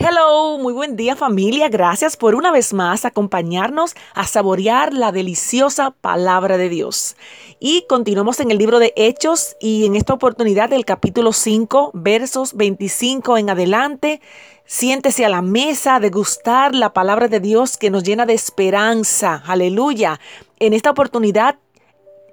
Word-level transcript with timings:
Hello, 0.00 0.58
muy 0.58 0.72
buen 0.72 0.94
día 0.94 1.16
familia. 1.16 1.68
Gracias 1.68 2.16
por 2.16 2.36
una 2.36 2.52
vez 2.52 2.72
más 2.72 3.04
acompañarnos 3.04 3.96
a 4.14 4.28
saborear 4.28 4.94
la 4.94 5.10
deliciosa 5.10 5.90
palabra 5.90 6.56
de 6.56 6.68
Dios. 6.68 7.16
Y 7.58 7.84
continuamos 7.88 8.38
en 8.38 8.52
el 8.52 8.58
libro 8.58 8.78
de 8.78 8.92
Hechos 8.94 9.56
y 9.60 9.86
en 9.86 9.96
esta 9.96 10.14
oportunidad 10.14 10.70
del 10.70 10.84
capítulo 10.84 11.32
5, 11.32 11.90
versos 11.94 12.54
25 12.54 13.38
en 13.38 13.50
adelante. 13.50 14.20
Siéntese 14.66 15.24
a 15.24 15.28
la 15.28 15.42
mesa 15.42 15.98
de 15.98 16.10
gustar 16.10 16.76
la 16.76 16.92
palabra 16.92 17.26
de 17.26 17.40
Dios 17.40 17.76
que 17.76 17.90
nos 17.90 18.04
llena 18.04 18.24
de 18.24 18.34
esperanza. 18.34 19.42
Aleluya. 19.46 20.20
En 20.60 20.74
esta 20.74 20.92
oportunidad, 20.92 21.58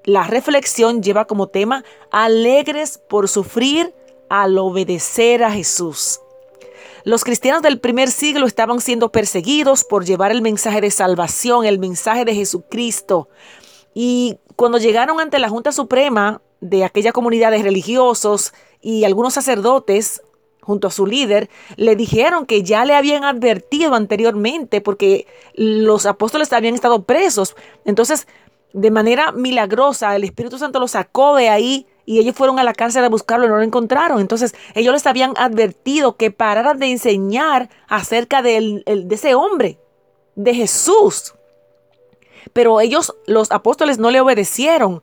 la 0.03 0.27
reflexión 0.27 1.01
lleva 1.01 1.25
como 1.25 1.47
tema 1.47 1.83
alegres 2.11 2.99
por 3.09 3.27
sufrir 3.27 3.91
al 4.29 4.55
obedecer 4.59 5.43
a 5.43 5.49
Jesús. 5.49 6.19
Los 7.05 7.23
cristianos 7.23 7.61
del 7.61 7.79
primer 7.79 8.09
siglo 8.09 8.47
estaban 8.47 8.81
siendo 8.81 9.11
perseguidos 9.11 9.83
por 9.83 10.05
llevar 10.05 10.31
el 10.31 10.41
mensaje 10.41 10.81
de 10.81 10.89
salvación, 10.89 11.63
el 11.63 11.77
mensaje 11.77 12.25
de 12.25 12.33
Jesucristo. 12.33 13.29
Y 13.93 14.39
cuando 14.55 14.79
llegaron 14.79 15.19
ante 15.19 15.37
la 15.37 15.47
Junta 15.47 15.71
Suprema 15.71 16.41
de 16.61 16.83
aquella 16.83 17.11
comunidad 17.11 17.51
de 17.51 17.61
religiosos 17.61 18.53
y 18.81 19.03
algunos 19.03 19.35
sacerdotes, 19.35 20.23
junto 20.61 20.87
a 20.87 20.91
su 20.91 21.05
líder, 21.05 21.47
le 21.75 21.95
dijeron 21.95 22.47
que 22.47 22.63
ya 22.63 22.85
le 22.85 22.95
habían 22.95 23.23
advertido 23.23 23.93
anteriormente 23.93 24.81
porque 24.81 25.27
los 25.53 26.07
apóstoles 26.07 26.51
habían 26.53 26.73
estado 26.73 27.03
presos. 27.03 27.55
Entonces, 27.85 28.27
de 28.73 28.89
manera 28.89 29.31
milagrosa, 29.31 30.15
el 30.15 30.23
Espíritu 30.23 30.57
Santo 30.57 30.79
los 30.79 30.91
sacó 30.91 31.35
de 31.35 31.49
ahí 31.49 31.85
y 32.05 32.19
ellos 32.19 32.35
fueron 32.35 32.59
a 32.59 32.63
la 32.63 32.73
cárcel 32.73 33.03
a 33.03 33.09
buscarlo 33.09 33.45
y 33.45 33.49
no 33.49 33.57
lo 33.57 33.63
encontraron. 33.63 34.19
Entonces 34.21 34.55
ellos 34.73 34.93
les 34.93 35.07
habían 35.07 35.33
advertido 35.37 36.17
que 36.17 36.31
pararan 36.31 36.79
de 36.79 36.91
enseñar 36.91 37.69
acerca 37.87 38.41
de, 38.41 38.83
de 38.85 39.15
ese 39.15 39.35
hombre, 39.35 39.79
de 40.35 40.53
Jesús. 40.53 41.33
Pero 42.53 42.79
ellos, 42.79 43.15
los 43.25 43.51
apóstoles, 43.51 43.97
no 43.97 44.11
le 44.11 44.21
obedecieron. 44.21 45.01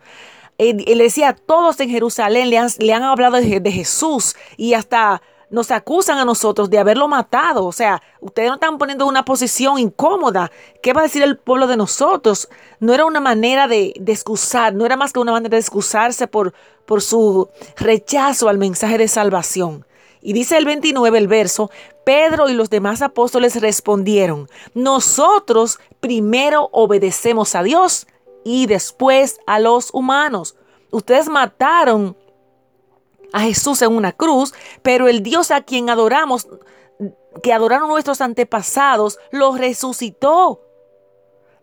Él, 0.59 0.85
le 0.87 1.05
decía 1.05 1.35
todos 1.35 1.81
en 1.81 1.91
Jerusalén, 1.91 2.51
le 2.51 2.59
han, 2.59 2.69
le 2.79 2.93
han 2.93 3.03
hablado 3.03 3.39
de 3.39 3.73
Jesús 3.73 4.37
y 4.57 4.75
hasta 4.75 5.23
nos 5.53 5.71
acusan 5.71 6.19
a 6.19 6.25
nosotros 6.25 6.71
de 6.71 6.79
haberlo 6.79 7.07
matado. 7.07 7.65
O 7.65 7.73
sea, 7.73 8.03
ustedes 8.21 8.49
no 8.49 8.55
están 8.55 8.79
poniendo 8.79 9.07
una 9.07 9.25
posición 9.25 9.79
incómoda. 9.79 10.51
¿Qué 10.83 10.93
va 10.95 11.01
a 11.01 11.05
decir 11.05 11.23
el 11.23 11.37
pueblo 11.37 11.67
de 11.67 11.77
nosotros? 11.77 12.49
No 12.81 12.95
era 12.95 13.05
una 13.05 13.21
manera 13.21 13.69
de, 13.69 13.93
de 14.01 14.13
excusar, 14.13 14.75
no 14.75 14.87
era 14.87 14.97
más 14.97 15.13
que 15.13 15.21
una 15.21 15.33
manera 15.33 15.51
de 15.51 15.61
excusarse 15.61 16.27
por, 16.27 16.55
por 16.87 17.03
su 17.03 17.49
rechazo 17.77 18.49
al 18.49 18.57
mensaje 18.57 18.97
de 18.97 19.09
salvación. 19.09 19.87
Y 20.23 20.33
dice 20.33 20.57
el 20.57 20.65
29, 20.65 21.19
el 21.19 21.29
verso, 21.29 21.71
Pedro 22.05 22.49
y 22.49 22.55
los 22.55 22.71
demás 22.71 23.03
apóstoles 23.03 23.61
respondieron, 23.61 24.49
nosotros 24.73 25.81
primero 26.01 26.71
obedecemos 26.73 27.55
a 27.55 27.63
Dios 27.63 28.07
y 28.45 28.67
después 28.67 29.39
a 29.47 29.59
los 29.59 29.91
humanos. 29.93 30.57
Ustedes 30.91 31.29
mataron 31.29 32.17
a 33.33 33.41
Jesús 33.41 33.83
en 33.83 33.93
una 33.95 34.13
cruz, 34.13 34.55
pero 34.83 35.09
el 35.09 35.23
Dios 35.23 35.51
a 35.51 35.63
quien 35.63 35.91
adoramos, 35.91 36.49
que 37.43 37.53
adoraron 37.53 37.89
nuestros 37.89 38.21
antepasados, 38.21 39.19
lo 39.31 39.57
resucitó. 39.57 40.61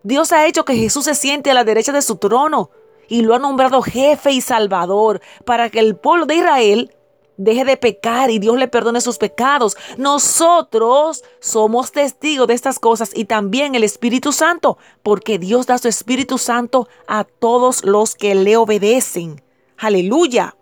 Dios 0.03 0.31
ha 0.31 0.45
hecho 0.45 0.65
que 0.65 0.75
Jesús 0.75 1.05
se 1.05 1.15
siente 1.15 1.51
a 1.51 1.53
la 1.53 1.63
derecha 1.63 1.91
de 1.91 2.01
su 2.01 2.17
trono 2.17 2.71
y 3.07 3.21
lo 3.21 3.35
ha 3.35 3.39
nombrado 3.39 3.81
jefe 3.81 4.31
y 4.31 4.41
salvador 4.41 5.21
para 5.45 5.69
que 5.69 5.79
el 5.79 5.95
pueblo 5.95 6.25
de 6.25 6.35
Israel 6.35 6.95
deje 7.39 7.63
de 7.65 7.77
pecar 7.77 8.29
y 8.29 8.39
Dios 8.39 8.57
le 8.57 8.67
perdone 8.67 9.01
sus 9.01 9.17
pecados. 9.17 9.77
Nosotros 9.97 11.23
somos 11.39 11.91
testigos 11.91 12.47
de 12.47 12.53
estas 12.53 12.79
cosas 12.79 13.11
y 13.15 13.25
también 13.25 13.75
el 13.75 13.83
Espíritu 13.83 14.31
Santo, 14.31 14.77
porque 15.03 15.39
Dios 15.39 15.65
da 15.65 15.77
su 15.77 15.87
Espíritu 15.87 16.37
Santo 16.37 16.87
a 17.07 17.23
todos 17.23 17.83
los 17.83 18.15
que 18.15 18.35
le 18.35 18.57
obedecen. 18.57 19.41
Aleluya. 19.77 20.55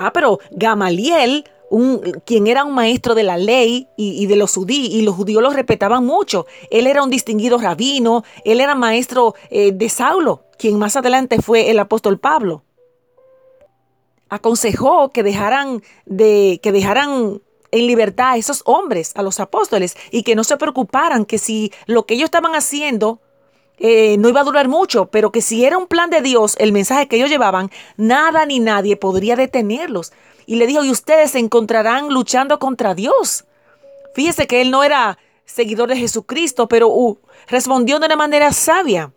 Ah, 0.00 0.12
pero 0.12 0.38
Gamaliel, 0.52 1.44
un, 1.70 1.98
quien 2.24 2.46
era 2.46 2.62
un 2.62 2.72
maestro 2.72 3.16
de 3.16 3.24
la 3.24 3.36
ley 3.36 3.88
y, 3.96 4.26
de 4.26 4.36
los 4.36 4.54
judíos, 4.54 4.94
y 4.94 5.02
los 5.02 5.16
judíos 5.16 5.42
lo 5.42 5.50
respetaban 5.50 6.06
mucho. 6.06 6.46
Él 6.70 6.86
era 6.86 7.02
un 7.02 7.10
distinguido 7.10 7.58
rabino, 7.58 8.22
él 8.44 8.60
era 8.60 8.76
maestro 8.76 9.34
eh, 9.50 9.72
de 9.72 9.88
Saulo, 9.88 10.44
quien 10.56 10.78
más 10.78 10.96
adelante 10.96 11.42
fue 11.42 11.68
el 11.70 11.80
apóstol 11.80 12.20
Pablo. 12.20 12.62
Aconsejó 14.28 15.10
que 15.10 15.24
dejaran 15.24 15.82
de 16.06 16.60
que 16.62 16.70
dejaran 16.70 17.42
en 17.70 17.86
libertad 17.86 18.30
a 18.30 18.36
esos 18.36 18.62
hombres, 18.66 19.12
a 19.16 19.22
los 19.22 19.40
apóstoles, 19.40 19.96
y 20.12 20.22
que 20.22 20.36
no 20.36 20.44
se 20.44 20.56
preocuparan 20.58 21.24
que 21.24 21.38
si 21.38 21.72
lo 21.86 22.06
que 22.06 22.14
ellos 22.14 22.26
estaban 22.26 22.54
haciendo 22.54 23.20
eh, 23.78 24.16
no 24.18 24.28
iba 24.28 24.40
a 24.40 24.44
durar 24.44 24.68
mucho, 24.68 25.06
pero 25.06 25.30
que 25.30 25.42
si 25.42 25.64
era 25.64 25.78
un 25.78 25.86
plan 25.86 26.10
de 26.10 26.20
Dios, 26.20 26.56
el 26.58 26.72
mensaje 26.72 27.06
que 27.06 27.16
ellos 27.16 27.30
llevaban, 27.30 27.70
nada 27.96 28.44
ni 28.46 28.60
nadie 28.60 28.96
podría 28.96 29.36
detenerlos. 29.36 30.12
Y 30.46 30.56
le 30.56 30.66
dijo, 30.66 30.84
y 30.84 30.90
ustedes 30.90 31.32
se 31.32 31.38
encontrarán 31.38 32.08
luchando 32.08 32.58
contra 32.58 32.94
Dios. 32.94 33.44
Fíjese 34.14 34.46
que 34.46 34.60
él 34.60 34.70
no 34.70 34.82
era 34.82 35.18
seguidor 35.44 35.88
de 35.88 35.96
Jesucristo, 35.96 36.68
pero 36.68 36.88
uh, 36.88 37.18
respondió 37.46 37.98
de 37.98 38.06
una 38.06 38.16
manera 38.16 38.52
sabia. 38.52 39.12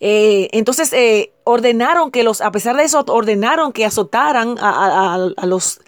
Eh, 0.00 0.48
entonces 0.52 0.92
eh, 0.92 1.32
ordenaron 1.44 2.10
que 2.10 2.22
los, 2.22 2.40
a 2.40 2.50
pesar 2.50 2.76
de 2.76 2.84
eso, 2.84 3.04
ordenaron 3.08 3.72
que 3.72 3.84
azotaran 3.84 4.56
a, 4.60 5.14
a 5.36 5.46
los 5.46 5.80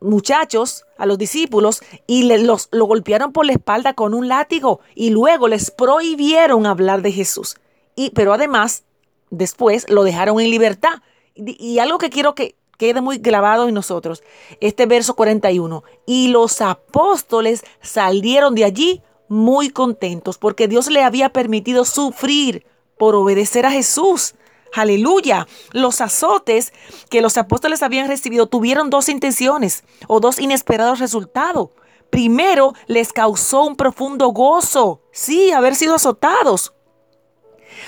muchachos, 0.00 0.84
a 0.98 1.06
los 1.06 1.18
discípulos, 1.18 1.82
y 2.06 2.24
los, 2.24 2.68
lo 2.72 2.86
golpearon 2.86 3.32
por 3.32 3.46
la 3.46 3.52
espalda 3.52 3.94
con 3.94 4.14
un 4.14 4.28
látigo 4.28 4.80
y 4.94 5.10
luego 5.10 5.48
les 5.48 5.70
prohibieron 5.70 6.66
hablar 6.66 7.02
de 7.02 7.12
Jesús. 7.12 7.56
Y, 7.96 8.10
pero 8.10 8.32
además, 8.32 8.84
después 9.30 9.88
lo 9.88 10.04
dejaron 10.04 10.40
en 10.40 10.50
libertad. 10.50 11.02
Y, 11.34 11.56
y 11.64 11.78
algo 11.78 11.98
que 11.98 12.10
quiero 12.10 12.34
que 12.34 12.56
quede 12.76 13.00
muy 13.00 13.18
grabado 13.18 13.68
en 13.68 13.74
nosotros, 13.74 14.22
este 14.60 14.86
verso 14.86 15.14
41, 15.14 15.84
y 16.06 16.28
los 16.28 16.60
apóstoles 16.60 17.64
salieron 17.80 18.54
de 18.54 18.64
allí 18.64 19.02
muy 19.28 19.70
contentos 19.70 20.38
porque 20.38 20.68
Dios 20.68 20.90
le 20.90 21.02
había 21.02 21.30
permitido 21.30 21.84
sufrir 21.84 22.66
por 22.98 23.14
obedecer 23.14 23.66
a 23.66 23.70
Jesús. 23.70 24.34
Aleluya. 24.74 25.46
Los 25.72 26.00
azotes 26.00 26.72
que 27.08 27.22
los 27.22 27.38
apóstoles 27.38 27.82
habían 27.82 28.08
recibido 28.08 28.48
tuvieron 28.48 28.90
dos 28.90 29.08
intenciones 29.08 29.84
o 30.08 30.18
dos 30.18 30.40
inesperados 30.40 30.98
resultados. 30.98 31.70
Primero, 32.10 32.74
les 32.86 33.12
causó 33.12 33.64
un 33.64 33.76
profundo 33.76 34.28
gozo, 34.28 35.00
sí, 35.12 35.52
haber 35.52 35.74
sido 35.74 35.94
azotados, 35.96 36.72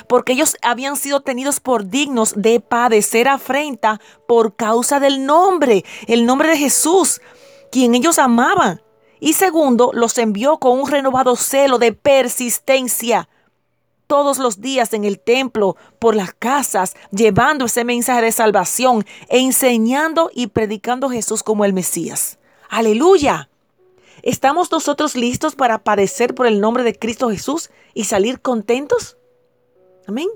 porque 0.09 0.33
ellos 0.33 0.57
habían 0.63 0.97
sido 0.97 1.21
tenidos 1.21 1.61
por 1.61 1.89
dignos 1.89 2.35
de 2.37 2.61
padecer 2.61 3.29
afrenta 3.29 4.01
por 4.27 4.57
causa 4.57 4.99
del 4.99 5.27
nombre, 5.27 5.85
el 6.09 6.27
nombre 6.27 6.49
de 6.49 6.57
Jesús, 6.57 7.21
quien 7.71 7.95
ellos 7.95 8.19
amaban. 8.19 8.83
Y 9.21 9.35
segundo, 9.35 9.91
los 9.95 10.19
envió 10.19 10.59
con 10.59 10.79
un 10.79 10.91
renovado 10.91 11.37
celo 11.37 11.79
de 11.79 11.93
persistencia 11.93 13.29
todos 14.07 14.39
los 14.39 14.61
días 14.61 14.93
en 14.93 15.05
el 15.05 15.19
templo, 15.19 15.77
por 15.99 16.15
las 16.15 16.33
casas, 16.33 16.95
llevando 17.11 17.67
ese 17.67 17.85
mensaje 17.85 18.23
de 18.23 18.33
salvación, 18.33 19.05
e 19.29 19.39
enseñando 19.39 20.31
y 20.33 20.49
predicando 20.49 21.09
a 21.09 21.13
Jesús 21.13 21.43
como 21.43 21.65
el 21.65 21.73
Mesías. 21.73 22.39
Aleluya. 22.69 23.49
¿Estamos 24.23 24.73
nosotros 24.73 25.15
listos 25.15 25.55
para 25.55 25.85
padecer 25.85 26.35
por 26.35 26.47
el 26.47 26.61
nombre 26.61 26.83
de 26.83 26.99
Cristo 26.99 27.31
Jesús 27.31 27.71
y 27.95 28.05
salir 28.05 28.41
contentos? 28.41 29.17
Amén. 30.07 30.29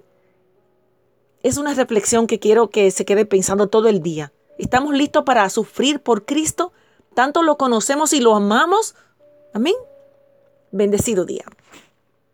Es 1.43 1.57
una 1.57 1.75
reflexión 1.75 2.27
que 2.27 2.39
quiero 2.39 2.71
que 2.71 2.91
se 2.91 3.05
quede 3.05 3.25
pensando 3.25 3.69
todo 3.69 3.89
el 3.89 4.03
día. 4.03 4.33
¿Estamos 4.59 4.95
listos 4.95 5.25
para 5.25 5.49
sufrir 5.49 6.01
por 6.01 6.27
Cristo? 6.27 6.73
¿Tanto 7.15 7.43
lo 7.43 7.57
conocemos 7.57 8.13
y 8.13 8.21
lo 8.21 8.37
amamos? 8.37 8.95
Amén. 9.55 9.75
Bendecido 10.71 11.25
día. 11.25 11.45